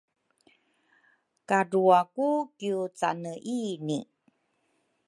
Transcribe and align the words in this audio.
Kadrwa 1.47 1.99
ku 2.13 2.27
kiwcane 2.57 3.33
ini 3.61 3.99